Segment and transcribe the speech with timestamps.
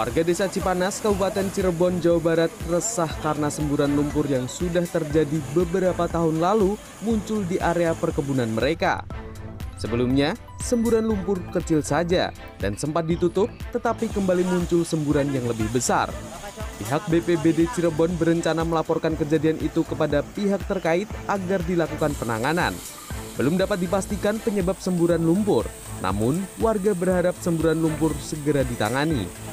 [0.00, 6.08] Warga desa Cipanas, Kabupaten Cirebon, Jawa Barat resah karena semburan lumpur yang sudah terjadi beberapa
[6.08, 6.72] tahun lalu
[7.04, 9.04] muncul di area perkebunan mereka.
[9.76, 16.08] Sebelumnya, semburan lumpur kecil saja dan sempat ditutup, tetapi kembali muncul semburan yang lebih besar.
[16.80, 22.72] Pihak BPBD Cirebon berencana melaporkan kejadian itu kepada pihak terkait agar dilakukan penanganan.
[23.36, 25.68] Belum dapat dipastikan penyebab semburan lumpur,
[26.00, 29.49] namun warga berharap semburan lumpur segera ditangani.